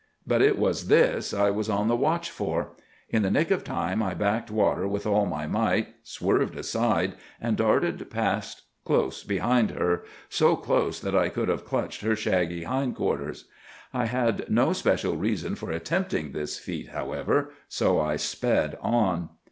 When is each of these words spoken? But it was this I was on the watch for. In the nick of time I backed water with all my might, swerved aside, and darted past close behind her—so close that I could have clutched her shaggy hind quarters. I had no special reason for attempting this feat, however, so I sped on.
But 0.25 0.41
it 0.41 0.57
was 0.57 0.87
this 0.87 1.31
I 1.31 1.51
was 1.51 1.69
on 1.69 1.87
the 1.87 1.95
watch 1.95 2.31
for. 2.31 2.69
In 3.09 3.21
the 3.21 3.29
nick 3.29 3.51
of 3.51 3.63
time 3.63 4.01
I 4.01 4.15
backed 4.15 4.49
water 4.49 4.87
with 4.87 5.05
all 5.05 5.27
my 5.27 5.45
might, 5.45 5.89
swerved 6.01 6.55
aside, 6.55 7.13
and 7.39 7.55
darted 7.55 8.09
past 8.09 8.63
close 8.83 9.23
behind 9.23 9.69
her—so 9.69 10.55
close 10.55 10.99
that 11.01 11.15
I 11.15 11.29
could 11.29 11.49
have 11.49 11.65
clutched 11.65 12.01
her 12.01 12.15
shaggy 12.15 12.63
hind 12.63 12.95
quarters. 12.95 13.45
I 13.93 14.07
had 14.07 14.49
no 14.49 14.73
special 14.73 15.17
reason 15.17 15.53
for 15.53 15.69
attempting 15.69 16.31
this 16.31 16.57
feat, 16.57 16.87
however, 16.89 17.51
so 17.67 17.99
I 18.01 18.15
sped 18.15 18.79
on. 18.81 19.29